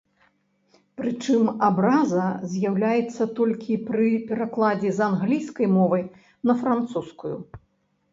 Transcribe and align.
Прычым 0.99 1.43
абраза 1.67 2.23
з'яўляецца 2.53 3.27
толькі 3.39 3.73
пры 3.89 4.07
перакладзе 4.31 4.89
з 5.01 5.03
англійскай 5.09 5.67
мовы 5.77 5.99
на 6.51 6.57
французскую. 6.63 7.33